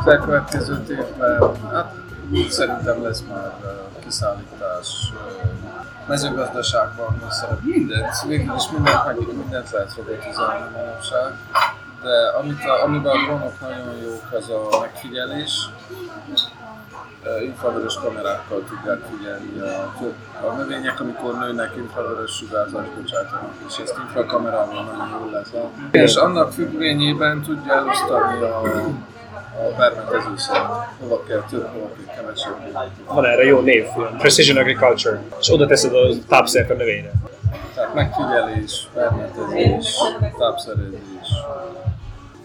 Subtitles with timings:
[0.00, 1.94] Az elkövetkező évben, hát
[2.48, 3.52] szerintem lesz már
[4.04, 5.12] kiszállítás,
[6.06, 11.32] mezőgazdaságban szerep, mindent, végül is mindent, meg, mindent lehet robotizálni manapság.
[12.02, 15.68] De amit a, amiben a drónok nagyon jók, az a megfigyelés,
[17.44, 24.84] infravörös kamerákkal tudják figyelni a, a növények, amikor nőnek infravörös sugárzást bocsátanak, és ezt infrakamerával
[24.84, 25.98] nagyon jól lehet látni.
[25.98, 28.60] És annak függvényében tudja elosztani a,
[29.58, 30.66] a permetezőszer,
[31.00, 32.54] hova kell több, hova kell kevesebb.
[33.06, 33.86] Van erre jó név,
[34.18, 37.12] Precision Agriculture, és oda teszed a tápszert a növényre.
[37.74, 39.98] Tehát megfigyelés, permetezés,
[40.38, 41.28] tápszerezés.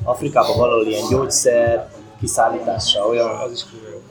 [0.04, 1.88] Afrikában valahol ilyen gyógyszer
[2.20, 3.66] kiszállítása, olyan, Az is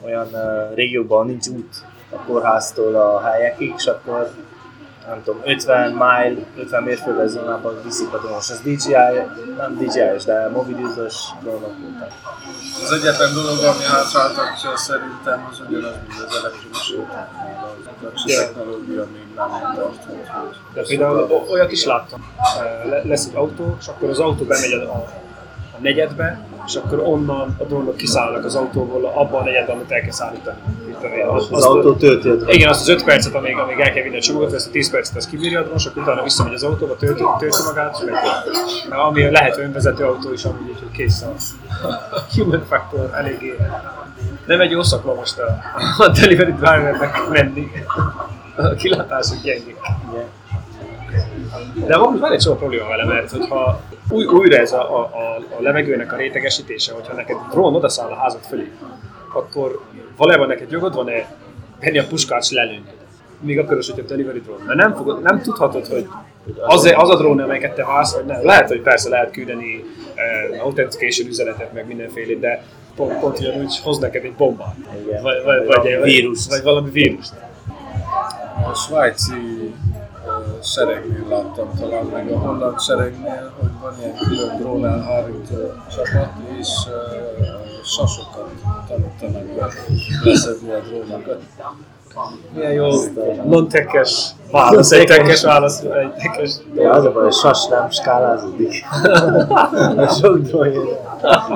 [0.05, 1.75] olyan uh, régióban nincs út
[2.09, 4.31] a kórháztól a helyekig, és akkor
[5.07, 8.49] nem tudom, 50 mile, 50 mérföldes zónában viszik a drónos.
[8.49, 8.93] Ez DJI,
[9.57, 12.11] nem DJI-s, de mobilizós drónok voltak.
[12.83, 16.33] Az egyetlen dolog, ami hátráltatja szerintem, az ugyanaz, mint az.
[18.01, 18.39] Az aksi Ja.
[18.39, 19.99] technológia még nem tartott.
[20.73, 22.25] De például olyat is láttam.
[22.89, 25.05] Le- Lesz egy autó, és akkor az autó bemegy a,
[25.77, 30.01] a, negyedbe, és akkor onnan a drónok kiszállnak az autóból abban a negyedben, amit el
[30.01, 30.57] kell szállítani.
[31.03, 32.35] Én, Az, az autó tölti a.
[32.47, 34.91] Igen, azt az 5 percet, amíg, amíg el kell vinni a csomagot, ezt a 10
[34.91, 38.05] percet az kibírja a drón, és akkor utána visszamegy az autóba, tölti, tölti magát, és
[38.05, 38.15] megy.
[38.89, 39.05] tovább.
[39.05, 41.33] Ami lehet önvezető autó is, amúgy így, hogy kész a
[42.35, 43.55] human factor eléggé.
[44.45, 45.59] Nem egy jó szakma most a,
[46.03, 47.71] a delivery drivernek menni.
[48.57, 49.77] A kilátások gyengék.
[50.11, 51.87] Igen.
[51.87, 55.43] De amúgy van egy csomó probléma vele, mert hogyha új, újra ez a, a, a,
[55.57, 58.71] a levegőnek a rétegesítése, hogyha neked drón odaszáll a házad fölé,
[59.33, 59.79] akkor
[60.17, 61.35] valójában neked jogod van-e
[61.79, 62.83] venni a puskát és lelőni?
[63.39, 64.61] Még akkor is, hogyha delivery drón.
[64.65, 66.07] Mert nem, fogod, nem tudhatod, hogy
[66.61, 68.45] az, az a drón, amelyiket te válsz, vagy nem.
[68.45, 69.83] Lehet, hogy persze lehet küldeni
[70.55, 72.63] uh, authentication üzenetet, meg mindenféle, de
[72.95, 74.75] pont, pont ugyanúgy hoz neked egy bombát.
[75.05, 76.49] Vagy, vagy, vagy, vagy, vírust.
[76.49, 77.33] Vagy valami vírust.
[78.69, 79.64] A svájci
[80.65, 85.55] seregnél láttam talán, meg a holland seregnél, hogy van ilyen külön drón elhárító
[85.95, 88.51] csapat, és uh, sasokat
[88.87, 89.67] tanítanak le,
[90.23, 91.41] leszedni a drónokat.
[92.55, 92.87] Milyen jó
[93.45, 98.83] non-tekes válasz, egy tekes válasz, egy tekes Ja, az a baj, hogy sas nem skálázódik.
[99.97, 100.71] a sok drón.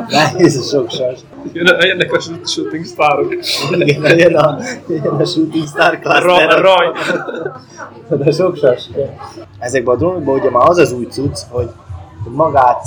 [0.10, 1.20] Nehéz a sok sas.
[1.54, 3.34] Jön- Jönnek a shoot- shooting starok.
[3.72, 6.62] Igen, jön a, jön a Shooting Star Cluster.
[6.62, 6.88] Raj.
[8.10, 8.90] De sok sas.
[9.60, 11.70] Ezekben a drónokban ugye már az az új cucc, hogy
[12.30, 12.82] magát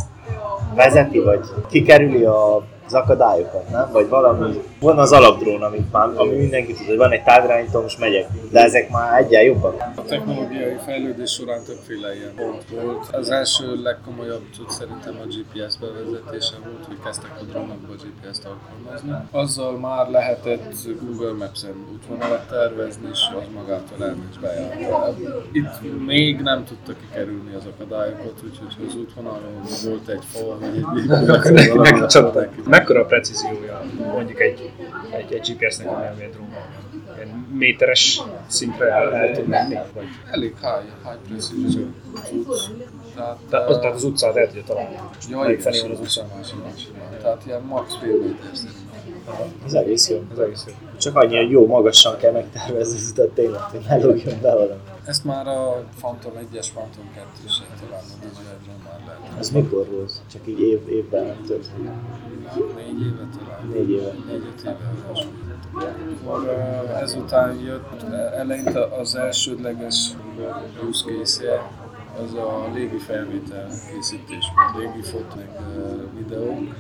[0.75, 1.41] vezeti, vagy
[1.71, 2.57] kikerüli a
[2.87, 3.89] az akadályokat, nem?
[3.93, 7.99] Vagy valami, van az alapdrón, amit már, ami mindenki tud, hogy van egy távirányító, most
[7.99, 8.27] megyek.
[8.51, 9.81] De ezek már egyen jobbak.
[9.97, 13.09] A technológiai fejlődés során többféle ilyen pont volt.
[13.13, 19.11] Az első legkomolyabb tud szerintem a GPS bevezetése volt, hogy kezdtek a drónokba GPS-t alkalmazni.
[19.31, 25.15] Azzal már lehetett Google Maps-en útvonalat tervezni, és az magától és bejárta.
[25.53, 30.77] Itt még nem tudta kikerülni az akadályokat, úgyhogy ha az útvonalon volt egy fal, vagy
[30.77, 31.11] egy.
[32.69, 33.81] Mekkora a precíziója
[34.13, 34.72] mondjuk egy,
[35.11, 36.59] egy, egy GPS-nek, ami elmegy drónban?
[37.53, 39.75] Méteres szintre el, el tud menni?
[39.95, 41.95] Vagy, elég high, high precision.
[43.15, 44.97] Tehát, tehát, az, tehát az utcát el tudja találni.
[45.29, 46.27] Ja, Melyik felé van az utca?
[47.23, 48.51] Tehát ilyen max fél méter.
[49.67, 50.23] Ez egész jó.
[50.33, 50.73] Ez egész jó.
[50.99, 54.81] Csak annyi, hogy jó magasan kell megtervezni az utat tényleg, hogy ne lógjon be valami.
[55.05, 58.03] Ezt már a Phantom 1-es, Phantom 2-es talán
[58.85, 59.39] már lehet.
[59.39, 60.13] Ez mikor volt?
[60.33, 61.65] Csak így év, évben nem több.
[62.77, 63.69] Négy éve talán.
[63.73, 64.13] Négy éve.
[64.27, 64.79] Négy-öt éve.
[65.07, 65.31] olyasmi.
[66.25, 66.49] Akkor
[67.01, 70.11] ezután jött eleinte az elsődleges
[70.89, 71.71] use case
[72.23, 74.45] az a légi felvétel készítés,
[74.77, 76.75] légi fot, meg uh, videók.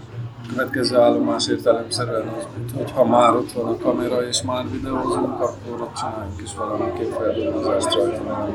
[0.48, 5.80] Következő állomás értelemszerűen az, hogy ha már ott van a kamera és már videózunk, akkor
[5.80, 8.52] ott csináljunk is valamiképp feldolgozást rajta, valami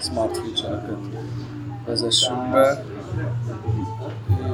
[0.00, 0.98] smart feature-eket
[1.86, 2.84] vezessünk be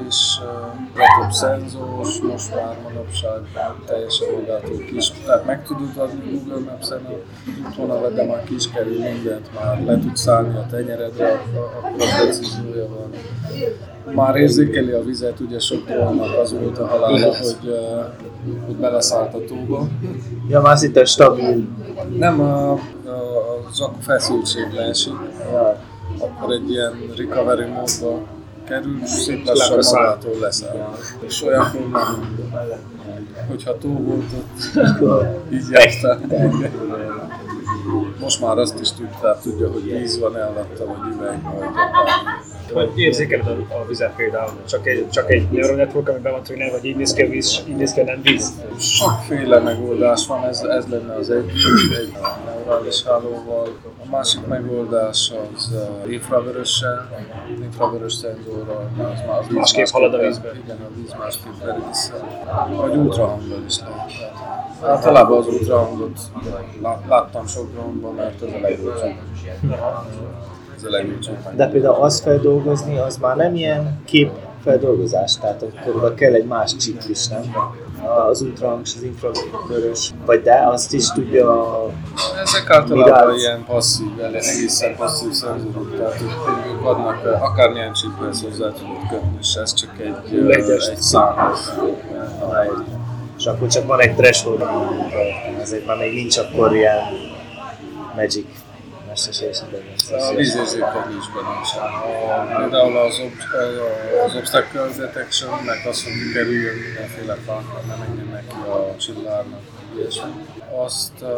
[0.08, 3.40] és uh, legtöbb szenzoros, most már manapság
[3.86, 7.12] teljesen magától kis, tehát meg tudod adni Google Maps-en a
[7.66, 12.88] útvonalat, de már kis kerül mindent, már le tudsz szállni a tenyeredre, akkor a precíziója
[12.88, 13.10] van.
[14.12, 17.78] Már érzékeli a vizet, ugye sok drónnak az volt a halála, hogy,
[18.66, 19.86] hogy beleszállt a tóba.
[20.48, 21.66] Ja, már szinte stabil.
[22.18, 22.78] Nem, a, a,
[23.70, 25.12] az akkor feszültség leesik,
[25.52, 25.76] Ja,
[26.18, 28.22] akkor egy ilyen recovery módba
[28.68, 30.02] kerül, és szép lassan Leszáll.
[30.02, 30.94] magától leszáll.
[31.20, 32.36] És olyankor nem,
[33.48, 36.20] hogyha tó volt ott, így jártál.
[38.24, 41.68] Most már azt is tudtál, tudja, hogy víz van-e alatta, vagy üveg, vagy.
[42.72, 46.70] Vagy érzékeled a, a vizet például, csak egy, csak egy neural network, amiben van tréner,
[46.70, 48.52] vagy így néz ki a víz, így néz ki a nem víz.
[48.78, 51.50] Sokféle megoldás van, ez, ez lenne az egy,
[52.00, 52.12] egy
[52.64, 53.68] neurális hálóval.
[54.06, 55.74] A másik megoldás az
[56.06, 57.08] infravörössel,
[57.62, 60.52] infravörös szenzorral, az, már az Másképp halad a vízbe.
[60.64, 62.12] Igen, a víz másképp veri vissza.
[62.76, 64.32] Vagy ultrahanggal is lehet.
[64.82, 66.18] Általában az ultrahangot
[66.82, 69.14] lá- láttam sok drónban, mert ez a legolcsóbb.
[70.76, 71.36] Ez a legolcsóbb.
[71.56, 76.74] De például azt feldolgozni, az már nem ilyen képfeldolgozás, tehát akkor kell egy más
[77.08, 77.54] is, nem?
[78.28, 81.90] Az ultrahang és az infravörös, vagy de azt is tudja a...
[82.42, 83.38] Ezek általában Mirálsz.
[83.40, 89.54] ilyen passzív, egészen passzív szenzorok, tehát ők- vannak, eh, akármilyen chiphez hozzá tudod kötni, és
[89.54, 90.86] ez csak egy, eh, Legyes.
[90.86, 91.72] egy számhoz.
[93.38, 94.64] És akkor csak van egy threshold,
[95.60, 96.98] ezért már még nincs akkor ilyen
[98.16, 98.46] magic
[99.14, 99.60] mesterséges
[100.30, 101.44] A vízérzékelésben.
[101.44, 108.26] A- Például az, ob- az obstacle detection, meg az, hogy kikerüljön mindenféle fánkra, nem menjen
[108.32, 109.60] neki a csillárnak,
[109.96, 110.30] ilyesmi.
[110.84, 111.28] Azt uh,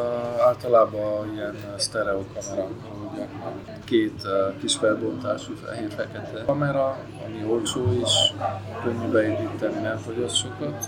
[0.47, 3.79] általában ilyen stereo kamerákkal oldják meg.
[3.85, 6.97] Két uh, kis felbontású fehér-fekete kamera,
[7.27, 8.13] ami olcsó is,
[8.83, 10.85] könnyű beépíteni, nem fogyaszt sokat,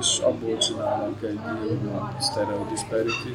[0.00, 3.28] és abból csinálnak egy ilyen stereo disparity,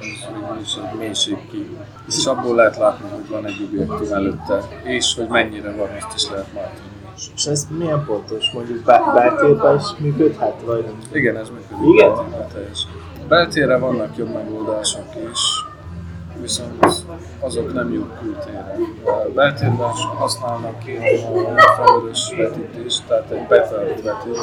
[0.00, 1.78] ez végül is egy mélységkép.
[2.08, 6.30] És abból lehet látni, hogy van egy objektum előtte, és hogy mennyire van, azt is
[6.30, 6.80] lehet látni.
[7.34, 8.50] És ez milyen pontos?
[8.52, 11.92] Mondjuk be- beltérben is működhet, vagy Igen, ez működik.
[11.94, 12.12] Igen?
[12.52, 12.90] teljesen.
[13.28, 15.64] Beltérre vannak jobb megoldások is,
[16.40, 16.86] viszont
[17.40, 18.76] azok nem jók kültére.
[19.04, 24.38] A Beltérben használnak ilyen infravörös vetítést, tehát egy betelt vetít.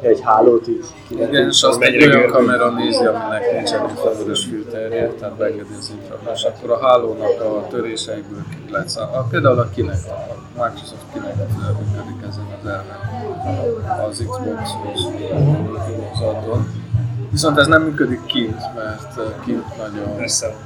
[0.00, 5.34] Egy hálót így Igen, és azt egy olyan kamera nézi, aminek nincsen infravörös filterje, tehát
[5.34, 9.26] beengedi az infravörös, akkor a hálónak a töréseiből ki lehet számolni.
[9.30, 12.96] Például a Kinect, a Microsoft Kinect működik ezen az elven,
[14.08, 15.12] az Xbox-hoz,
[16.12, 16.80] az addon.
[17.30, 20.56] Viszont ez nem működik kint, mert uh, kint nagyon Messze van.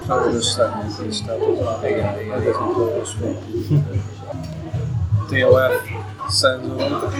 [0.00, 3.08] infravörös szennyezés, tehát ott már igen, igen, ez.
[5.28, 5.70] TOF
[6.28, 7.12] szenzorok,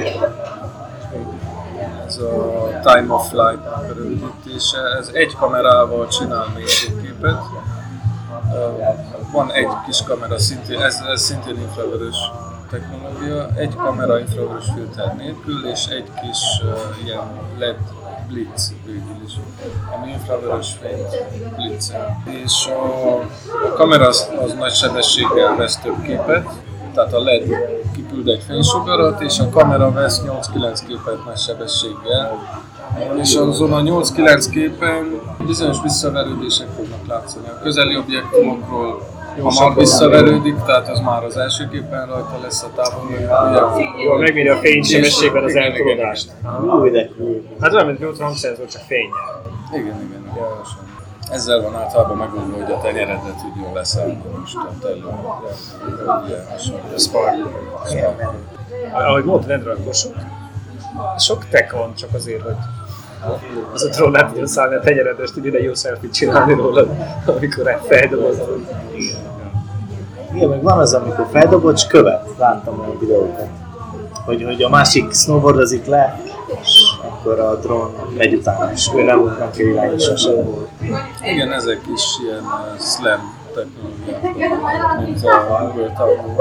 [2.07, 6.47] ez a time of flight rövidítése, ez egy kamerával csinál.
[7.23, 7.31] Ö,
[9.33, 12.17] Van egy kis kamera, szintén, ez, ez szintén infravörös
[12.71, 17.23] technológia, egy kamera infravörös filter nélkül, és egy kis uh, ilyen
[17.59, 17.77] LED
[18.29, 19.33] blitz végül is,
[19.97, 22.23] ami infravörös fényt blitzel.
[22.25, 23.15] És a,
[23.67, 26.49] a kamera az, az nagy sebességgel vesz több képet,
[26.97, 27.45] tehát a LED
[27.95, 30.23] kiküld egy fénysugarat, és a kamera vesz
[30.55, 32.39] 8-9 képet nagy sebességgel,
[33.21, 37.47] és azon a 8-9 képen bizonyos visszaverődések fognak látszani.
[37.49, 39.03] A közeli objektumokról
[39.41, 42.69] hamar visszaverődik, tehát az már az első képen rajta lesz a
[43.03, 44.01] objektum.
[44.05, 46.31] Jól megméri a fénysebességben az Igen, igen, eltolódást.
[47.61, 49.43] Hát olyan, mint egy hangszenzor, csak fényel.
[49.73, 50.96] Igen, igen, igen.
[51.31, 55.05] Ezzel van általában megoldva, hogy a tenyeredre tudjon leszállni most a telő.
[56.27, 56.81] Ilyen hasonló.
[56.97, 57.35] Spark.
[58.93, 60.15] Ahogy mondtad, Endre, akkor sok,
[61.19, 62.57] sok tech van csak azért, hogy
[63.73, 66.89] az a drón nem tudjon szállni a tenyeredre, és tudja egy jó selfie csinálni rólad,
[67.27, 68.67] amikor egy feldobozol.
[70.35, 72.29] Igen, meg van az, amikor feldobod, és követ.
[72.39, 73.49] Láttam olyan videókat.
[74.25, 76.21] Hogy, hogy a másik snowboardozik le,
[76.63, 76.86] és
[77.27, 80.69] akkor a drón megy utána, és ő nem, nem kell irányítsa sehol.
[81.23, 86.35] Igen, ezek is ilyen uh, slam technológiák, mint a Google Tango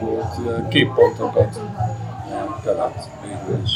[0.00, 3.70] volt, ilyen képpontokat uh, követ végül is.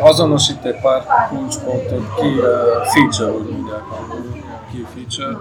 [0.00, 2.46] Azonosít egy pár kulcspontot, ki uh,
[2.84, 4.32] feature, úgy mondják angolul,
[4.70, 5.38] ki feature,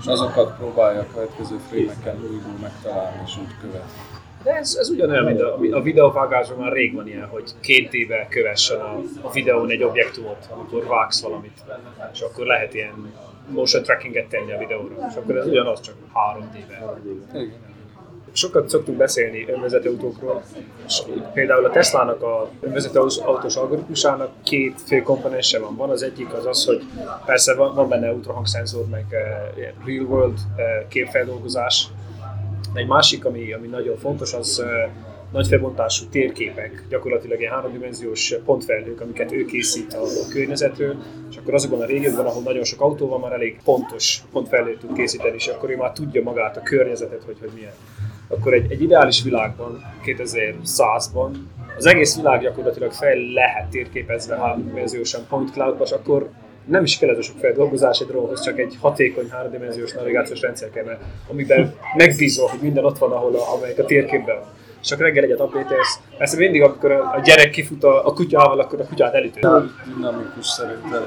[0.00, 4.09] és azokat próbálja a következő frémeken újból megtalálni, és úgy követ.
[4.42, 8.26] De ez, ez ugyanolyan, mint a, a videóvágásban már rég van ilyen, hogy két éve
[8.30, 11.64] kövessen a, a videón egy objektumot, amikor vágsz valamit,
[12.12, 13.12] és akkor lehet ilyen
[13.48, 17.00] motion trackinget tenni a videóra, és akkor ez ugyanaz, csak három éve.
[18.32, 20.42] Sokat szoktunk beszélni önvezető autókról,
[20.86, 25.76] és például a Teslának a önvezető autós algoritmusának két fő komponense van.
[25.76, 26.82] Van az egyik az az, hogy
[27.24, 31.88] persze van, van benne ultrahangszenzor, meg uh, real world uh, képfeldolgozás.
[32.74, 34.64] Egy másik, ami, ami nagyon fontos, az
[35.32, 40.96] nagy felbontású térképek, gyakorlatilag ilyen háromdimenziós pontfelhők, amiket ő készít a, a környezetről,
[41.30, 44.92] és akkor azokban a régiókban, ahol nagyon sok autó van, már elég pontos pontfelhőt tud
[44.92, 47.72] készíteni, és akkor ő már tudja magát a környezetet, hogy, hogy milyen.
[48.28, 51.30] Akkor egy, egy ideális világban, 2100-ban,
[51.76, 56.30] az egész világ gyakorlatilag fel lehet térképezve háromdimenziósan point cloudba, akkor
[56.64, 60.98] nem is kellett a sok feldolgozás egy drónhoz, csak egy hatékony háromdimenziós navigációs rendszer kellene,
[61.30, 64.48] amiben megbízol, hogy minden ott van, ahol a, amelyik a térképben van.
[64.82, 65.98] És csak reggel egyet update-elsz.
[66.18, 69.40] Persze mindig, amikor a gyerek kifut a, a kutyával, akkor a kutyát elütő.
[69.94, 71.02] Dinamikus szerintem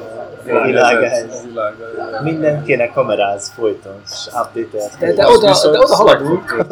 [0.48, 1.40] A a világ helyzet, ehhez.
[1.44, 1.74] a világ
[2.12, 2.24] ehhez.
[2.24, 6.66] Mindenkinek kameráz folyton, és update De, de, oda, de oda haladunk.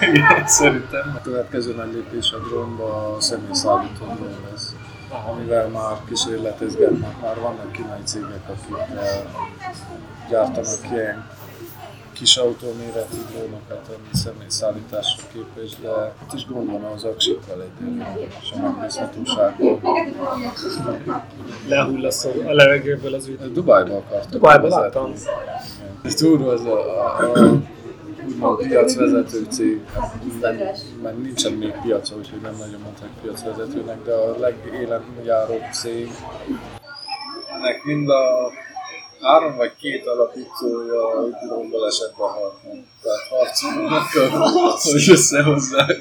[0.00, 4.04] Igen, Szerintem a következő nagy lépés a drónba a személyszállító
[4.50, 4.74] lesz.
[5.30, 9.22] Amivel már kísérletezgetnek, már vannak kínai cégek, akik eh,
[10.28, 11.26] gyártanak ilyen
[12.20, 18.04] kis autóméretű drónokat, ami személyszállításra képes, de itt is gond van az aksikkal egyébként,
[18.42, 19.80] és a megbízhatóságban.
[21.68, 23.52] Lehullasz a levegőből az ügy.
[23.52, 24.40] Dubájba akartam.
[24.40, 24.68] Vezetni.
[24.68, 25.12] láttam.
[26.02, 27.60] Ez durva az a, a, a
[28.56, 29.80] piacvezető cég,
[30.40, 36.08] mert, mert nincsen még piaca, úgyhogy nem nagyon mondták piacvezetőnek, de a legélenjáróbb cég.
[37.52, 38.50] Ennek mind a
[39.20, 42.84] három vagy két alapítója egy drónbalesetben halt meg.
[43.02, 44.02] Tehát harcolnak,
[44.82, 45.96] hogy összehozzák.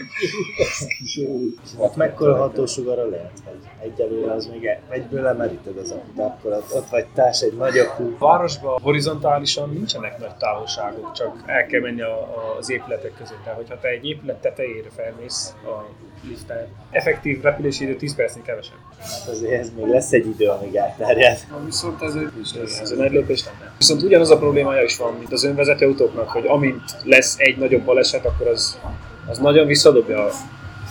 [1.77, 6.89] Ott mekkora hatósugara lehet, hogy egyelőre az még egyből lemeríted az akut, akkor ott, ott
[6.89, 8.17] vagy társ egy nagy akú.
[8.17, 13.43] Városban horizontálisan nincsenek nagy távolságok, csak el kell menni a, a, az épületek között.
[13.43, 18.77] Tehát, hogyha te egy épület tetejére felmész a liften, effektív repülési idő 10 percnél kevesebb.
[18.99, 21.38] Hát azért ez még lesz egy idő, amíg elterjed.
[21.49, 22.79] Na, Viszont ez egy is lesz.
[22.79, 23.71] Ez egy nagy lépés lenne.
[23.77, 27.81] Viszont ugyanaz a problémája is van, mint az önvezető autóknak, hogy amint lesz egy nagyobb
[27.81, 28.79] baleset, akkor az,
[29.27, 30.31] az nagyon visszadobja a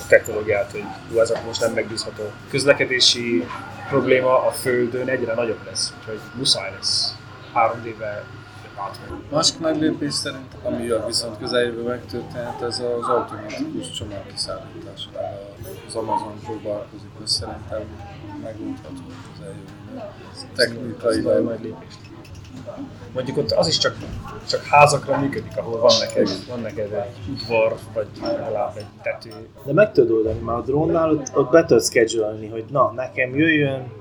[0.08, 2.22] technológiát, hogy hú, ez akkor most nem megbízható.
[2.50, 3.44] Közlekedési
[3.88, 7.16] probléma a Földön egyre nagyobb lesz, úgyhogy muszáj lesz
[7.54, 8.37] 3D-vel átmenni.
[9.30, 15.08] Másik nagy lépés szerint, ami a viszont közeljövő megtörténhet, ez az automatikus csomagkiszállítás.
[15.86, 17.82] Az Amazon próbálkozik, hogy szerintem
[18.42, 20.10] megoldható a közeljövőben.
[20.32, 21.44] Ez Technikailag.
[21.44, 21.94] nagy lépés.
[23.14, 23.96] Mondjuk ott az is csak,
[24.48, 29.48] csak házakra működik, ahol van neked, van neked egy udvar, vagy legalább egy tető.
[29.64, 33.97] De meg tudod oldani, mert a drónnál ott, ott be schedulni, hogy na, nekem jöjjön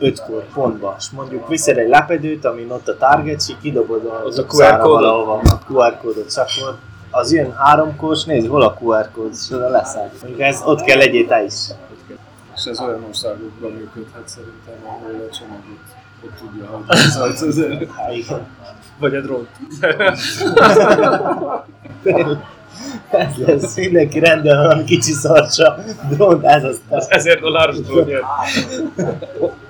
[0.00, 4.38] 5-kor pontba, és mondjuk viszed egy lepedőt, amin ott a target, és kidobod a, Ott
[4.38, 5.00] a QR kódot?
[5.00, 6.76] valahova a QR kódot, és akkor
[7.10, 10.10] az jön háromkor, és nézd, hol a QR kód, és oda leszáll.
[10.20, 11.54] Mondjuk ez ott kell legyél te is.
[12.56, 15.84] És ez olyan országokban működhet szerintem, ahol a csomagot
[16.24, 17.64] ott tudja hagyni az az.
[18.98, 19.48] Vagy a drón.
[23.10, 25.78] ez lesz, mindenki rendben valami kicsi szarcsa,
[26.10, 28.22] drón, ez az Az 1000 dolláros drón jön.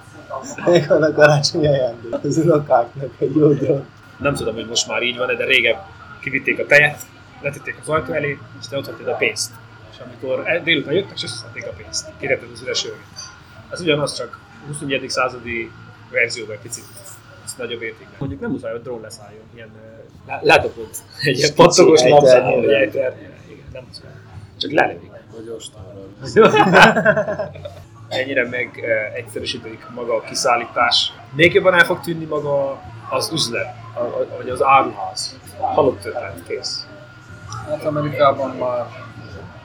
[0.65, 3.87] Meg van a karácsonyi ajándék az unokáknak egy jó drón.
[4.19, 5.77] Nem tudom, hogy most már így van de régen
[6.21, 7.01] kivitték a tejet,
[7.41, 9.51] letették az ajtó elé, és te ott hagytad a pénzt.
[9.93, 12.13] És amikor délután jöttek, és összeszedték a pénzt.
[12.19, 12.99] Kiretted az üres övét.
[13.71, 15.05] Ez ugyanaz, csak 21.
[15.09, 15.71] századi
[16.11, 16.85] verzióban picit
[17.45, 18.17] ez nagyobb értékben.
[18.19, 19.43] Mondjuk nem muszáj, hogy drón leszálljon.
[19.55, 19.71] Ilyen
[20.41, 22.67] ledobott egy ilyen pattogós ejternyi.
[22.67, 22.95] vagy.
[22.95, 23.13] Igen,
[23.73, 24.11] nem muszáj.
[24.59, 25.11] Csak lelövik.
[25.31, 26.09] Vagy ostorral.
[28.15, 31.13] Ennyire meg eh, egyszerűsítik maga a kiszállítás.
[31.35, 33.75] Még jobban el fog tűnni maga az üzlet,
[34.37, 35.39] vagy az áruház.
[35.59, 36.87] Halott ötlet, kész.
[37.69, 38.87] Hát Amerikában már,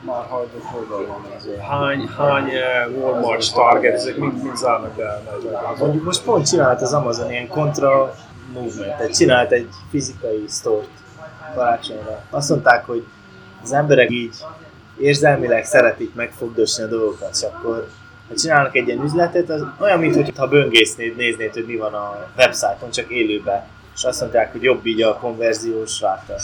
[0.00, 1.46] már hajdok oldal van ez.
[1.68, 2.50] Hány, hány
[2.94, 7.48] Walmart, Target, ezek mind, mind zárnak be nagy Mondjuk most pont csinált az Amazon ilyen
[7.48, 8.14] kontra
[8.52, 10.88] movementet, csinált egy fizikai sztort
[11.54, 12.22] karácsonyra.
[12.30, 13.06] Azt mondták, hogy
[13.62, 14.34] az emberek így
[14.98, 17.88] érzelmileg szeretik megfogdosni a dolgokat, és akkor
[18.30, 22.90] ha csinálnak egy ilyen üzletet, az olyan, mintha böngésznéd, néznéd, hogy mi van a websájton,
[22.90, 23.62] csak élőben.
[23.94, 26.34] És azt mondják, hogy jobb így a konverziós ráta.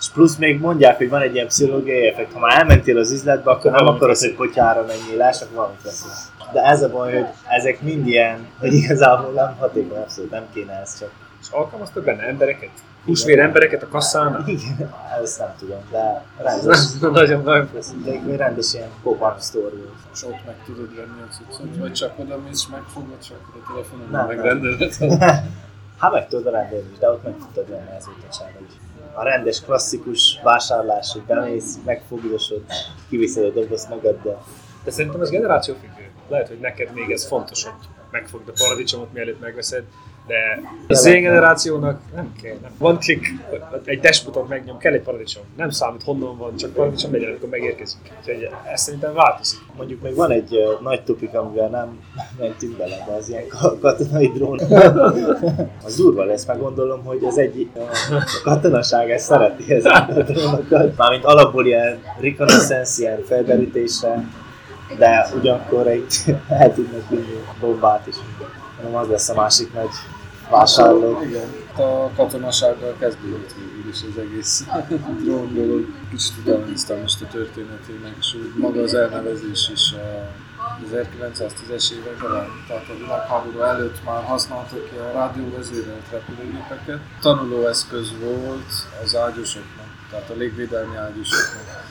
[0.00, 3.50] És plusz még mondják, hogy van egy ilyen pszichológiai effekt, ha már elmentél az üzletbe,
[3.50, 6.10] akkor nem akarod, hogy potyára menjél csak valamit veszel.
[6.52, 10.80] De ez a baj, hogy ezek mind ilyen, hogy igazából nem hatékony, abszolút nem kéne
[10.80, 11.10] ez csak.
[11.52, 12.70] Alkalmaztak benne embereket?
[13.04, 14.44] Húsvér embereket a kasszánál?
[14.46, 17.68] Igen, ezt nem tudom, de rendes, Nagyon, nagyon
[18.04, 19.98] de egy rendes ilyen pop-up store volt.
[20.12, 24.08] És ott meg tudod venni a cuccot, vagy csak oda mész, megfogod, csak a telefonon
[24.10, 24.36] Nem, nem.
[24.36, 24.94] megrendeled.
[25.98, 28.72] Hát meg tudod rendelni is, de ott meg tudtad venni az utasára is.
[29.14, 32.62] A rendes, klasszikus vásárlás, hogy bemész, megfogdosod,
[33.08, 34.42] kiviszed a dobozt magaddal.
[34.84, 36.10] De szerintem ez generáció függő.
[36.28, 37.72] Lehet, hogy neked még ez fontos, hogy
[38.10, 39.84] megfogd a paradicsomot, mielőtt megveszed,
[40.26, 42.56] de az én generációnak nem kell.
[42.62, 42.70] Nem.
[42.78, 43.34] Van klik,
[43.84, 45.42] egy dashboardon megnyom, kell egy paradicsom.
[45.56, 47.98] Nem számít honnan van, csak paradicsom legyen, amikor megérkezik.
[48.20, 49.58] Úgyhogy ez szerintem változik.
[49.76, 52.00] Mondjuk még van egy uh, nagy topik, amivel nem
[52.38, 54.58] mentünk bele, de az ilyen ka- katonai drón.
[55.84, 57.82] az durva lesz, meg gondolom, hogy az egy uh,
[58.16, 60.96] a katonaság ezt szereti ezeket a drónokat.
[60.96, 64.24] Mármint alapból ilyen reconnaissance, ilyen felderítésre,
[64.98, 66.14] de ugyanakkor egy
[66.48, 68.16] el tudnak vinni bombát is.
[68.92, 69.90] Az lesz a másik nagy
[70.50, 71.22] vásárló.
[71.22, 74.64] Igen, a katonasággal kezdődött végül is az egész
[75.24, 75.86] drón dolog.
[76.10, 80.28] Kicsit utána most a történetének, és úgy maga az elnevezés is a
[80.92, 86.98] 1910-es években, tehát a világháború előtt már használtak ki a rádióvezérelt repülőgépeket.
[87.20, 88.72] Tanulóeszköz volt
[89.04, 91.88] az ágyúsoknak, tehát a légvédelmi ágyúsoknak.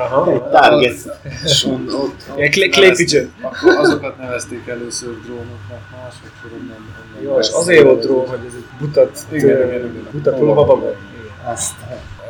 [0.00, 0.32] Aha.
[0.32, 0.98] Egy target.
[2.36, 3.32] Ilyen pigeon.
[3.40, 8.54] Akkor azokat nevezték először drónoknak, másodszor onnan, onnan Jó, és azért volt drón, hogy ez
[8.54, 9.26] egy butat,
[10.10, 10.96] butat volt.
[11.44, 11.74] Azt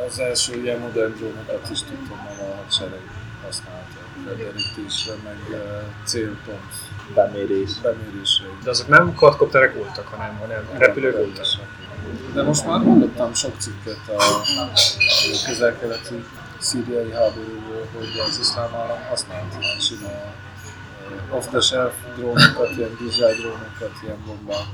[0.07, 3.01] Az első ilyen modern drónokat is tudtam meg a hadsereg
[3.45, 3.99] használta.
[4.25, 5.59] Felderítésre, meg eh,
[6.05, 6.71] célpont
[7.15, 7.71] bemérés.
[7.81, 8.45] bemérésre.
[8.63, 11.45] De azok nem quadcopterek voltak, hanem, hanem repülők voltak.
[12.33, 14.23] De most már hallottam sok cikket a
[15.47, 16.23] közel-keleti
[16.61, 20.09] szíriai háborúból, hogy az iszlám állam használt ilyen sima
[21.35, 24.67] off-the-shelf drónokat, ilyen DJI drónokat, ilyen bombák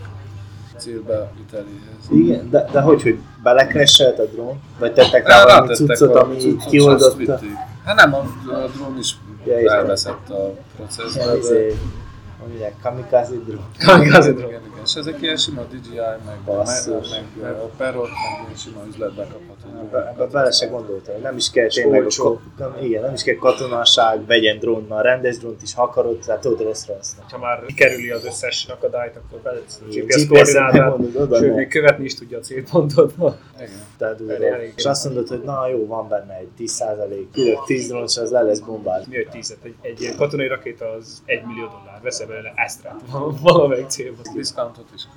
[0.77, 2.03] célbe viteléhez.
[2.09, 4.59] Igen, de, de hogy, hogy belekreselt a drón?
[4.79, 7.39] Vagy tettek rá valami cuccot, ami kioldotta?
[7.85, 8.17] Hát nem, a,
[8.47, 9.15] a drón is
[9.45, 11.23] Ja, elveszett a processzbe.
[11.23, 11.77] Ilyen, de- izé,
[12.39, 13.65] mondják, kamikaze drón.
[13.85, 14.51] Kamikaze drón.
[14.87, 17.09] És ezek ilyen sima DJI, meg, Basszus.
[17.09, 19.79] meg, meg a Perot, meg ilyen sima üzletbe kapható.
[19.79, 23.35] Ebbe, ebbe bele se gondoltam, nem is kell tényleg a, nem, igen, nem is kell
[23.35, 27.15] katonaság, vegyen drónnal, rendes drónt is, ha akarod, tehát tudod rosszra azt.
[27.29, 30.97] Ha már kerüli az összes akadályt, akkor beletesz a GPS koordinátát,
[31.37, 33.13] sőt, még követni is tudja a célpontot.
[33.97, 34.21] Tehát.
[34.75, 38.31] És azt mondod, hogy na jó, van benne egy 10%, küldök 10 drónt, és az
[38.31, 39.07] le lesz bombált.
[39.07, 39.57] Mi egy tízet?
[39.63, 41.99] Egy, egy ilyen katonai rakéta az egy millió dollár.
[42.01, 43.01] Veszel belőle Astrát
[43.41, 44.21] valamelyik célban.
[44.77, 45.07] Discountot is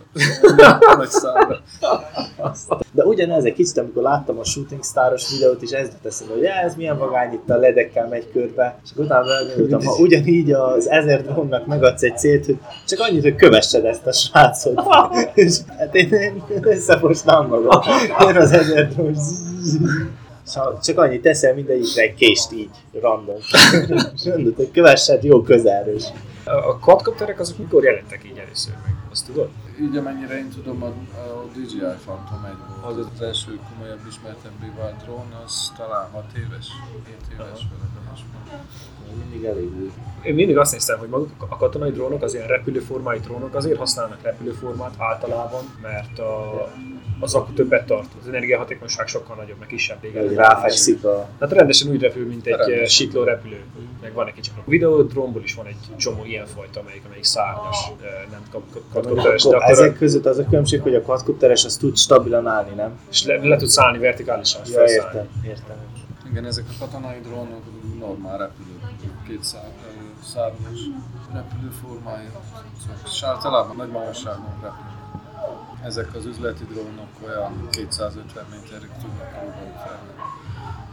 [0.57, 0.97] kap.
[0.97, 1.61] Nagy számra.
[2.93, 6.43] De ugyanez egy kicsit, amikor láttam a Shooting Staros videót, és ez jut eszembe, hogy
[6.43, 10.53] "Já, ez milyen vagány itt a ledekkel megy körbe, és akkor utána elgondoltam, ha ugyanígy
[10.53, 14.81] az ezer drónnak megadsz egy célt, hogy csak annyit, hogy kövessed ezt a srácot.
[15.35, 17.81] és hát én, én összefostam magam.
[18.29, 19.15] Én az ezer drón.
[20.55, 23.37] Ha csak annyit teszel mindegyikre egy kést így, random.
[24.15, 26.01] és mondod, hogy kövessed jó közelről.
[26.45, 28.73] A quadcopterek azok mikor jelentek így először?
[29.11, 29.51] Azt tudod?
[29.81, 32.99] Így amennyire én tudom, a, a DJI Phantom 1 volt.
[32.99, 36.69] Az az első komolyabb ismertebbé vált drón, az talán 6 éves,
[37.07, 37.67] 7 éves
[38.21, 38.31] ilyesmi.
[39.19, 39.91] Mindig elég új.
[40.23, 44.23] Én mindig azt néztem, hogy maguk a katonai drónok, az ilyen repülőformái drónok azért használnak
[44.23, 46.69] repülőformát általában, mert a,
[47.21, 50.35] az akku többet tart, az energiahatékonyság sokkal nagyobb, meg kisebb vége.
[50.35, 51.29] ráfekszik a...
[51.41, 52.81] Hát rendesen úgy repül, mint egy Rendesen.
[52.81, 53.61] eh, sikló repülő.
[54.03, 57.25] Meg van egy kicsi A videó drónból is van egy csomó ilyen fajta, amelyik, amelyik
[57.25, 58.41] szárnyas, eh, nem
[58.93, 62.47] kapkodás, de Akkor akkor ezek között az a különbség, hogy a quadcopteres az tud stabilan
[62.47, 62.99] állni, nem?
[63.11, 65.77] és le, le tudsz állni vertikálisan, Ja, értem, értem.
[66.31, 67.63] Igen, ezek a katonai drónok
[67.99, 68.80] normál repülők,
[69.27, 70.81] két szár, ö, szárnyas
[71.33, 72.31] repülőformája,
[73.05, 74.99] és általában nagy magasságon repülnek.
[75.85, 80.19] Ezek az üzleti drónok olyan 250 méterig tudnak körülbelül felmenni.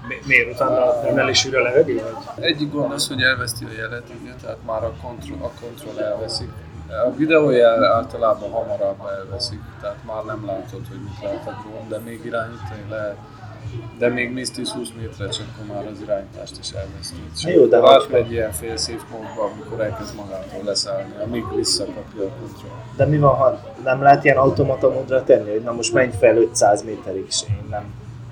[0.08, 2.02] Mi- Miért utána nem elég a levegő?
[2.36, 6.50] Egyik gond az, hogy elveszti a jelet, igen, tehát már a kontroll, a kontroll elveszik.
[7.06, 11.98] A videójel általában hamarabb elveszik, tehát már nem látod, hogy mit lát a drón, de
[11.98, 13.18] még irányítani lehet.
[13.98, 17.16] De még mész 10-20 méterre, csak akkor már az irányítást is elveszti.
[17.44, 22.30] Na jó, de átmegy ilyen fél szép módba, amikor elkezd magától leszállni, amíg visszakapja a
[22.40, 22.78] kontroll.
[22.96, 26.38] De mi van, ha nem lehet ilyen automata módra tenni, hogy na most menj fel
[26.38, 27.84] 500 méterig, és én nem,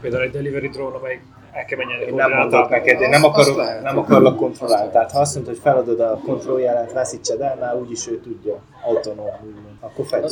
[0.01, 1.21] Például egy delivery drón, amelyik
[1.51, 3.81] el kell menjen én nem mondok neked, én nem, akarok, lehet.
[3.81, 4.91] nem akarlak kontrollálni.
[4.91, 9.25] Tehát ha azt mondod, hogy feladod a kontrolljelent, veszítsed el, már úgyis ő tudja, autonóm,
[9.45, 9.75] úgymond.
[9.79, 10.23] Akkor fel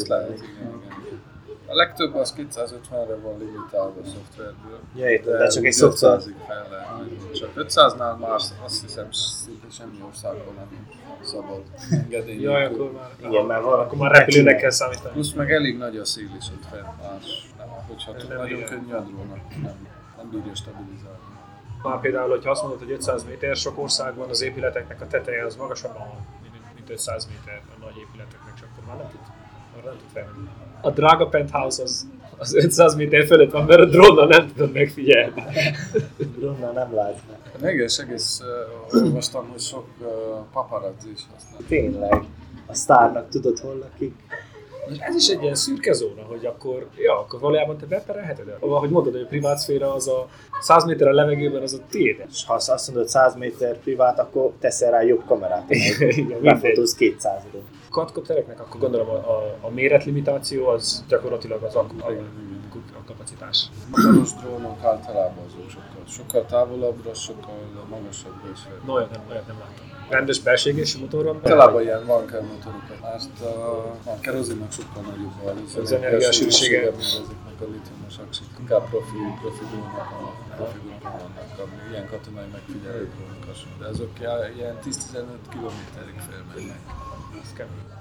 [1.65, 4.79] A legtöbb az 250-re van limitálva a szoftverből.
[4.95, 6.19] Ja, értem, de csak egy szoftver.
[6.19, 7.33] 500-ig fel lehet.
[7.33, 8.31] Csak 500-nál már
[8.63, 10.87] azt hiszem szinte semmi országban nem
[11.21, 15.11] szabad engedély Jaj, akkor már, Igen, mert valaki akkor már repülőnek kell számítani.
[15.13, 17.51] Plusz meg elég nagy a szél is ott fent más.
[17.57, 18.65] Nem, hogyha Nem nagyon bírja.
[18.67, 18.99] könnyű a
[19.61, 21.17] nem, nem bírja stabilizálni.
[21.83, 25.55] Már például, hogyha azt mondod, hogy 500 méter, sok országban az épületeknek a teteje az
[25.55, 25.97] magasabb,
[26.41, 29.32] mint- mint 500 méter a nagy épületeknek, csak akkor már nem tud, már
[29.85, 30.47] nem tud felmenni.
[30.81, 35.43] A drága penthouse az, az 500 méter fölött van, mert a drónnal nem tudod megfigyelni.
[36.37, 36.91] Drónnal nem.
[37.57, 38.41] Igen, és egész
[38.91, 40.07] uh, olvastam, hogy sok uh,
[40.53, 41.61] paparazzi is használ.
[41.67, 42.23] Tényleg.
[42.65, 44.15] A sztárnak tudod hol lakik?
[44.99, 48.57] Ez is egy ilyen szürke zóna, hogy akkor, ja, akkor valójában te beperelheted el.
[48.59, 50.27] Ahogy mondod, hogy a privát szféra az a
[50.61, 52.25] 100 méter a levegőben, az a tiéd.
[52.31, 57.41] És ha azt mondod 100 méter privát, akkor teszel rá jobb kamerát, Igen, befotóz 200
[57.51, 62.11] ról quadcoptereknek, akkor gondolom a, a, a méretlimitáció az gyakorlatilag az akku, a,
[62.99, 63.69] a kapacitás.
[63.91, 68.59] Magas drónok általában azok sokkal, sokkal távolabbra, sokkal magasabbra is.
[68.85, 69.85] No, olyat nem, olyat nem láttam.
[70.09, 71.35] Rendes belségésű motoron?
[71.35, 73.13] Általában ilyen vanker motorokat.
[73.15, 76.79] Ezt a, a kerozinnak sokkal nagyobb Az energiasűrűsége.
[76.81, 78.47] mint ezeknek a litiumos aksik.
[78.59, 83.43] Inkább profi, profi drónok vannak, profi drónok vannak, ami ilyen katonai megfigyelő drónok,
[83.79, 84.11] de azok
[84.57, 84.89] ilyen 10-15
[85.51, 86.81] kilométerig felmennek.
[87.41, 87.91] Ez kemény.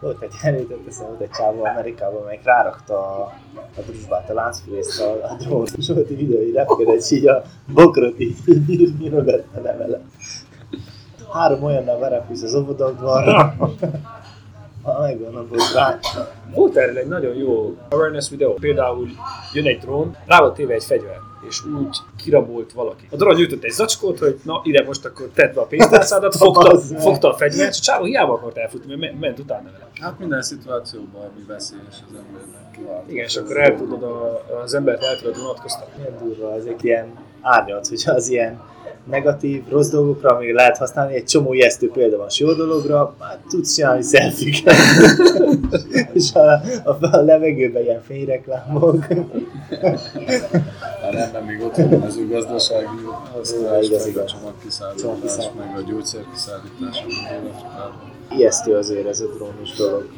[0.00, 5.00] Volt egy elített eszem, volt egy csávó Amerikában, amelyik rárakta a, a drusbát, a láncfűrészt
[5.00, 8.36] a, a drón, és volt egy videó, hogy repkedett, így a bokrot így,
[8.68, 10.00] így nyírogatta le vele.
[11.32, 13.54] Három olyannal berepülsz az óvodagdvarra,
[14.82, 15.98] ha megvan a botrány.
[16.54, 18.54] Volt erről egy nagyon jó awareness videó.
[18.54, 19.08] Például
[19.52, 23.08] jön egy drón, rá volt téve egy fegyver, és úgy kirabolt valaki.
[23.10, 26.78] A drón nyújtott egy zacskót, hogy na ide most akkor tedd be a pénztárcádat, fogta,
[26.78, 29.88] fogta a fegyvert, és csávó hiába akart elfutni, mert ment utána vele.
[30.00, 33.10] Hát minden szituációban, ami veszélyes az embernek kivált.
[33.10, 36.02] Igen, és akkor el tudod, a, az embert el tudod vonatkoztatni.
[36.02, 37.06] Milyen durva, ezek ilyen
[37.40, 38.60] árnyalt, hogy az ilyen
[39.04, 43.74] negatív, rossz dolgokra, amíg lehet használni, egy csomó ijesztő példa van, jó dologra, már tudsz
[43.74, 44.74] csinálni szelfiket.
[46.12, 46.52] és a,
[46.84, 49.06] a, a levegőben ilyen fényreklámok.
[51.12, 52.86] Nem, nem, még ott van a mezőgazdasági
[53.32, 54.32] használás, igaz, meg a igaz.
[54.32, 57.04] csomagkiszállítás, meg a gyógyszerkiszállítás.
[58.36, 60.08] Ijesztő azért ez a drónos dolog.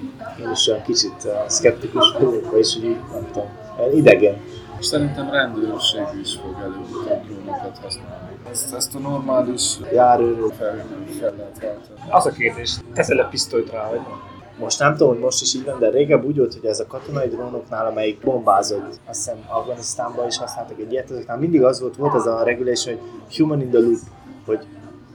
[0.41, 3.49] Én is olyan kicsit uh, szkeptikus vagyok, vagyis úgy nem tudom,
[3.95, 4.41] idegen.
[4.79, 8.37] És szerintem rendőrség is fog előbb drónokat használni.
[8.51, 10.53] Ezt, ezt a normális Járőrök.
[10.53, 10.87] fel,
[11.21, 12.11] fel lehet váltani.
[12.11, 14.32] Az a kérdés, teszel a pisztolyt rá, vagy nem?
[14.59, 16.87] Most nem tudom, hogy most is így van, de régebb úgy volt, hogy ez a
[16.87, 21.97] katonai drónoknál, amelyik bombázott, azt hiszem Afganisztánban is használtak egy ilyet, azoknál mindig az volt,
[21.97, 23.99] volt ez a regulation, hogy human in the loop,
[24.47, 24.67] hogy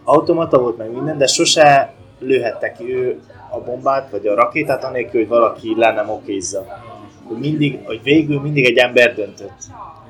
[0.04, 3.20] automata volt meg minden, de sose lőhette ki ő
[3.50, 6.66] a bombát, vagy a rakétát, anélkül, hogy valaki le nem okézza.
[7.40, 9.64] Mindig, hogy végül mindig egy ember döntött.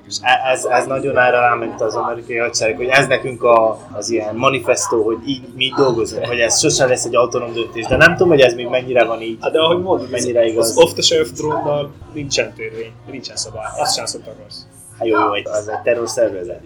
[0.08, 0.16] És
[0.52, 5.04] ez, ez nagyon erre ráment az amerikai hadsereg, hogy ez nekünk a, az ilyen manifestó,
[5.04, 7.86] hogy így mi így dolgozunk, hogy ez sose lesz egy autonóm döntés.
[7.86, 9.38] De nem tudom, hogy ez még mennyire van így.
[9.42, 10.70] Hát de ahogy mondod, Mennyire igaz.
[10.70, 14.66] az off-the-shelf drónnal nincsen törvény, nincsen szabály, azt sem azt akarsz.
[14.98, 16.62] Hát jó, jó, az egy terrorszervezet.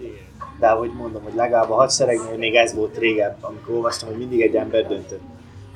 [0.60, 4.40] De ahogy mondom, hogy legalább a hadseregnél még ez volt régebb, amikor olvastam, hogy mindig
[4.40, 5.20] egy ember döntött.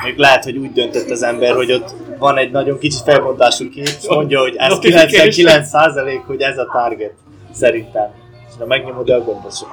[0.05, 3.85] Még lehet, hogy úgy döntött az ember, hogy ott van egy nagyon kicsi felbontású kép,
[3.85, 5.62] és mondja, hogy ez Notification.
[5.72, 7.12] 99% hogy ez a target,
[7.57, 8.11] szerintem.
[8.49, 9.69] És ha megnyomod, akkor pontosan.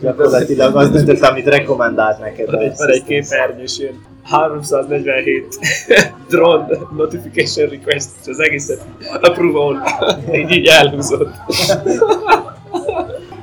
[0.00, 2.50] Gyakorlatilag az döntött, amit rekomendált neked.
[2.50, 5.58] Van egy, van egy képernyős ilyen 347
[6.30, 8.84] drone notification request, és az egészet
[9.20, 9.76] approve all.
[10.34, 11.34] így, így elhúzott.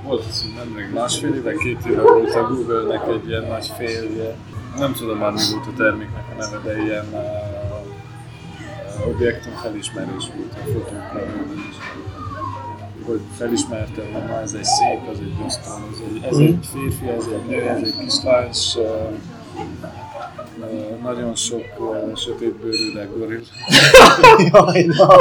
[0.04, 0.24] Volt
[0.56, 4.36] nemrég másfél éve, két éve volt a Google-nek egy ilyen nagy félje.
[4.78, 7.20] Nem tudom már mi volt a terméknek a neve, de ilyen uh,
[9.00, 12.05] uh, objektum felismerés volt a fotókon is.
[13.06, 17.08] Hogy felismerte, hogy na ez egy szép, az egy boston, ez egy, ez egy férfi,
[17.08, 19.12] ez egy nő, ez egy kislány, és uh,
[21.04, 23.42] nagyon sok uh, sötétbőrű legoril.
[24.52, 25.18] Jaj, na.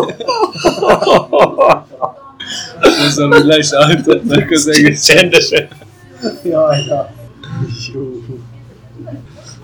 [2.80, 5.68] Ezzel, hogy le is állították az egész Csendesen.
[6.42, 7.08] Jaj, na.
[7.94, 8.22] Jó.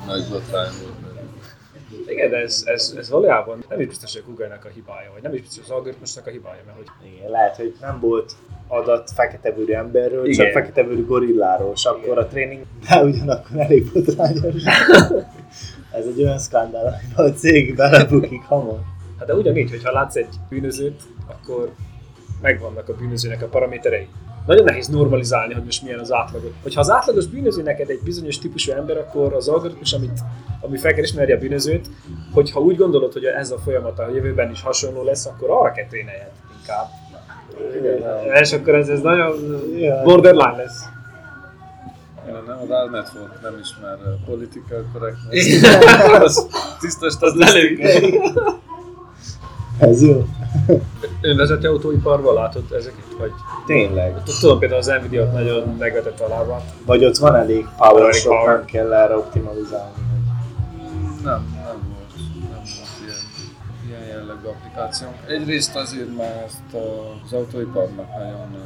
[0.07, 1.00] nagy botrány volt.
[2.11, 5.23] Igen, de ez, ez, ez valójában nem is biztos, hogy a Google-nek a hibája, vagy
[5.23, 8.33] nem is biztos, az algoritmusnak a hibája, mert hogy Igen, lehet, hogy nem volt
[8.69, 10.45] adat feketebőrű emberről, Igen.
[10.45, 14.63] csak feketebőrű gorilláról, és akkor a tréning, de ugyanakkor elég botrányos.
[15.99, 18.79] Ez egy olyan skandál, amiben a cég belebukik hamar.
[19.19, 21.73] Hát de ugyanígy, hogyha látsz egy bűnözőt, akkor
[22.41, 24.09] megvannak a bűnözőnek a paraméterei.
[24.51, 26.53] Nagyon nehéz normalizálni, hogy most milyen az átlagot.
[26.63, 30.21] Hogyha az átlagos bűnöző neked egy bizonyos típusú ember, akkor az algoritmus, amit,
[30.61, 31.89] ami fel kell ismerje a bűnözőt,
[32.33, 35.87] hogyha úgy gondolod, hogy ez a folyamat a jövőben is hasonló lesz, akkor arra kell
[35.87, 36.87] tréneljed inkább.
[38.43, 39.33] És akkor ez, ez nagyon
[40.05, 40.83] borderline lesz.
[42.29, 45.63] Igen, nem, az Alnetwork nem ismer uh, political correctness.
[46.25, 46.47] az
[46.81, 48.59] tiszta statisztika.
[49.79, 50.25] Ez jó.
[51.21, 53.05] Önvezető autóiparban látod ezeket?
[53.19, 53.33] Vagy
[53.67, 54.23] Tényleg.
[54.41, 56.63] tudom például az Nvidia ott nagyon megvetett a lábát.
[56.87, 58.57] Vagy ott van elég power, sok power.
[58.57, 59.93] nem kell erre optimalizálni.
[61.25, 62.13] Nem, nem volt,
[62.51, 63.23] nem volt ilyen,
[63.87, 65.15] ilyen jellegű applikációnk.
[65.29, 66.85] Egyrészt azért, mert
[67.25, 68.57] az autóiparnak nagyon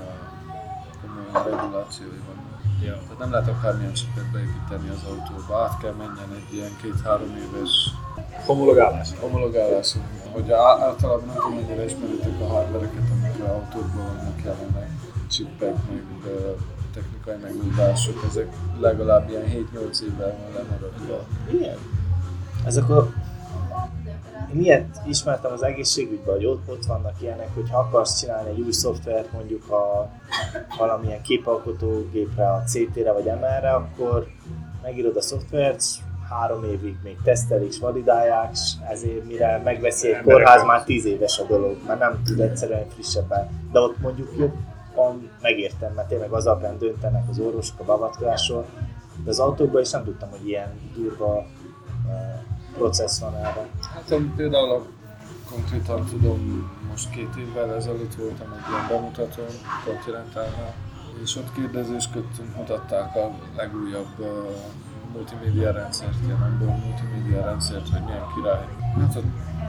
[1.02, 2.42] komoly regulációi vannak.
[2.84, 2.92] Ja.
[2.92, 7.70] Tehát nem lehet akármilyen csipet beépíteni az autóba, át kell menjen egy ilyen két-három éves
[8.46, 9.08] Homologálás.
[9.20, 9.94] homologálás,
[10.34, 14.90] hogy általában nem tudom, mennyire ismeritek a hardvereket, amik autókban vannak jelenleg,
[15.30, 16.02] csippek, meg
[16.94, 21.24] technikai megoldások, ezek legalább ilyen 7-8 évvel van lemaradva.
[21.52, 21.76] Igen.
[22.64, 23.12] Ezek a
[24.54, 28.72] Én ismertem az egészségügyben, hogy ott, ott vannak ilyenek, hogy ha akarsz csinálni egy új
[28.72, 30.10] szoftvert mondjuk a
[30.78, 34.26] valamilyen képalkotógépre, a CT-re vagy MR-re, akkor
[34.82, 35.82] megírod a szoftvert,
[36.28, 41.38] három évig még tesztelik és validálják, és ezért mire megveszi egy kórház, már tíz éves
[41.38, 43.48] a dolog, már nem tud egyszerűen frissebben.
[43.72, 48.66] De ott mondjuk jobban megértem, mert tényleg az alapján döntenek az orvosok a beavatkozásról,
[49.24, 52.40] de az autókban is nem tudtam, hogy ilyen durva eh,
[52.76, 53.68] processz van erre.
[53.94, 54.86] Hát én például
[55.50, 59.46] konkrétan tudom, most két évvel ezelőtt voltam egy ilyen bemutatón,
[59.84, 60.74] Continentalnál,
[61.22, 64.26] és ott kérdezősködtünk, mutatták a legújabb uh,
[65.14, 68.66] multimédia rendszert, onboard multimédia rendszert, hogy milyen király.
[69.00, 69.24] Hát ott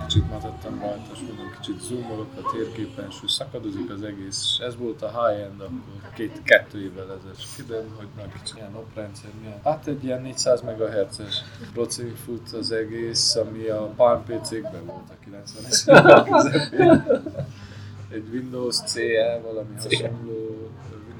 [0.07, 4.41] kicsit matattam rajta, és mondom, kicsit zoomolok a térképen, és szakadozik az egész.
[4.43, 7.37] És ez volt a high-end akkor két, kettő évvel ezelőtt.
[7.37, 9.59] És kiderül, hogy kicsit milyen oprendszer, milyen.
[9.63, 15.15] Hát egy ilyen 400 MHz-es proci fut az egész, ami a Palm PC-kben volt a
[15.29, 15.87] 90-es
[16.73, 17.09] évek
[18.09, 20.69] Egy Windows CE, valami hasonló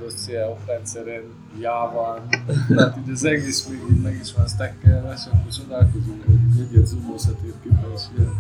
[0.06, 1.24] Windows CE oprendszeren,
[1.60, 2.30] Java-n,
[2.76, 6.86] tehát így az egész még így meg is van stackelve, és akkor csodálkozunk, hogy egyet
[6.86, 8.34] zoomolsz a térképen, és ilyen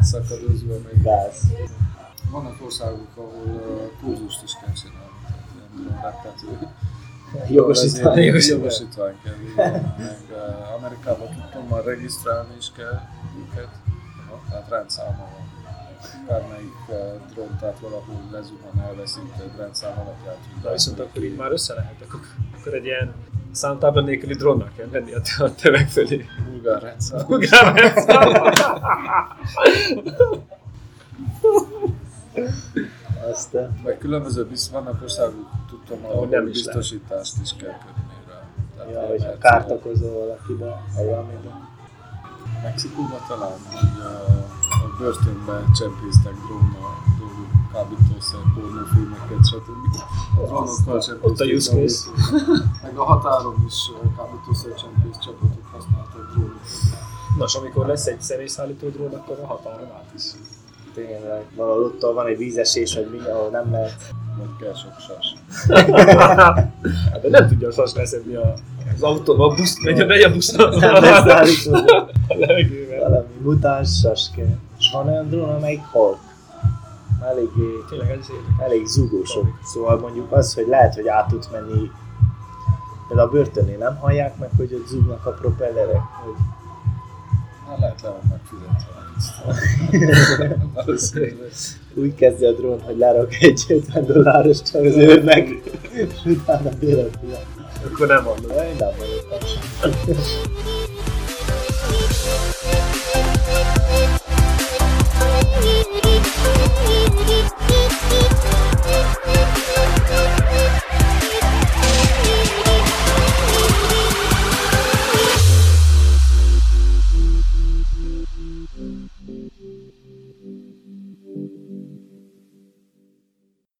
[0.00, 1.02] szakadozva meg.
[1.02, 1.40] Gáz.
[2.30, 6.68] Vannak országok, ahol uh, kurzust is kell csinálni, tehát ilyen drónák, tehát ő-
[7.54, 8.22] Jogosítvány.
[8.24, 9.34] Jogosítvány kell.
[9.96, 13.00] Meg uh, Amerikában tudtam már regisztrálni is kell
[13.40, 13.68] őket,
[14.50, 15.53] tehát rendszáma van.
[16.28, 16.96] Bármelyik uh,
[17.32, 20.38] drón, tehát valahol lezuhan, elveszíted rendszám alapját.
[20.62, 23.14] Na viszont akkor így már össze lehet, akkor, egy ilyen
[23.52, 26.26] számtábla nélküli drónnal kell menni a, a tömeg fölé.
[26.48, 27.26] Bulgár rendszám.
[33.30, 38.42] Aztán Meg különböző biz, vannak országok, tudtam, ahol nem is biztosítást is kell kötni rá.
[38.76, 41.72] Tehát ja, hogy lehet kárt okozol valakibe, valamibe.
[42.62, 44.43] Mexikóban talán, hogy a, a
[44.98, 49.82] börtönbe csempésztek drónnal dolgok, kábítószer, pornófilmeket, stb.
[50.34, 51.26] Drónokkal csempésztek.
[51.26, 51.98] Ott a use case.
[52.82, 53.78] Meg a határon is
[54.16, 56.68] kábítószer csempész csapatok használtak drónokat.
[57.38, 60.22] Nos, amikor lesz egy személyszállító drón, akkor a határon át is.
[60.94, 64.14] Tényleg, valahol ott van egy vízesés, vagy mi, ahol nem lehet.
[64.38, 65.34] Vagy kell sok sas.
[67.12, 68.54] Hát de nem tudja a sas leszedni a,
[68.94, 71.78] az autó, a busz, megy a, megy a busz Nem lesz állítva.
[72.28, 72.83] a levegővel.
[73.04, 74.58] Valami mutáns saske.
[74.78, 76.18] És van olyan drón, amelyik halk.
[77.22, 78.26] Eléggé, Tényleg ez
[78.58, 79.46] elég zúgósok.
[79.64, 81.90] Szóval mondjuk az, hogy lehet, hogy át tudsz menni
[83.08, 86.34] Például a börtönnél nem hallják meg, hogy ott zúgnak a propellerek, hogy
[87.68, 88.94] Hát lehet le van megfizetve.
[90.74, 91.36] Valószínűleg.
[92.02, 95.48] úgy kezdje a drón, hogy lerak egy 50 dolláros csak az őrnek,
[95.92, 97.18] és utána bérlet
[97.84, 98.52] Akkor nem hallod.
[98.78, 100.83] Nem hallottam sem.